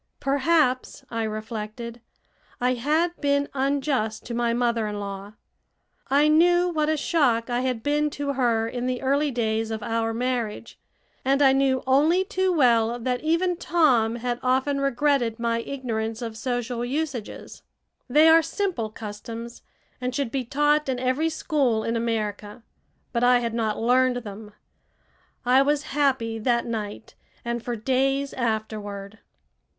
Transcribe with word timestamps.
Perhaps, 0.19 1.05
I 1.11 1.21
reflected, 1.21 2.01
I 2.59 2.73
had 2.73 3.15
been 3.21 3.47
unjust 3.53 4.25
to 4.25 4.33
my 4.33 4.51
mother 4.51 4.87
in 4.87 4.99
law. 4.99 5.33
I 6.09 6.27
knew 6.27 6.69
what 6.71 6.89
a 6.89 6.97
shock 6.97 7.51
I 7.51 7.59
had 7.61 7.83
been 7.83 8.09
to 8.17 8.33
her 8.33 8.67
in 8.67 8.87
the 8.87 9.03
early 9.03 9.29
days 9.29 9.69
of 9.69 9.83
our 9.83 10.11
marriage, 10.11 10.79
and 11.23 11.39
I 11.39 11.53
knew 11.53 11.83
only 11.85 12.25
too 12.25 12.51
well 12.51 12.97
that 12.97 13.21
even 13.21 13.57
Tom 13.57 14.15
had 14.15 14.39
often 14.41 14.81
regretted 14.81 15.37
my 15.37 15.59
ignorance 15.59 16.23
of 16.23 16.35
social 16.35 16.83
usages. 16.83 17.61
They 18.09 18.27
are 18.27 18.41
simple 18.41 18.89
customs, 18.89 19.61
and 20.01 20.15
should 20.15 20.31
be 20.31 20.43
taught 20.45 20.89
in 20.89 20.97
every 20.97 21.29
school 21.29 21.83
in 21.83 21.95
America, 21.95 22.63
but 23.13 23.23
I 23.23 23.37
had 23.37 23.53
not 23.53 23.79
learned 23.79 24.17
them. 24.23 24.53
I 25.45 25.61
was 25.61 25.83
happy 25.93 26.39
that 26.39 26.65
night 26.65 27.13
and 27.45 27.61
for 27.61 27.75
days 27.75 28.33
afterward. 28.33 29.19